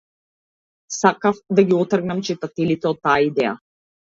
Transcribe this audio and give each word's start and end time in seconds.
Сакаав 0.99 1.37
да 1.59 1.65
ги 1.67 1.77
оттргнам 1.81 2.25
читателите 2.31 2.93
од 2.93 3.01
таа 3.07 3.17
идеја. 3.29 3.57